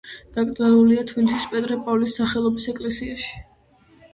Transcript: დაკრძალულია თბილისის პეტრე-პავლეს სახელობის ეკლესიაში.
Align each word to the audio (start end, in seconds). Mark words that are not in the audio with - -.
დაკრძალულია 0.37 1.03
თბილისის 1.11 1.45
პეტრე-პავლეს 1.51 2.17
სახელობის 2.21 2.67
ეკლესიაში. 2.75 3.39